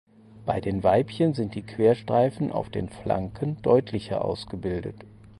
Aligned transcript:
Bei 0.47 0.59
den 0.61 0.81
Weibchen 0.81 1.35
sind 1.35 1.53
die 1.53 1.61
Querstreifen 1.61 2.51
auf 2.51 2.71
den 2.71 2.89
Flanken 2.89 3.61
deutlicher 3.61 4.25
ausgebildet. 4.25 4.99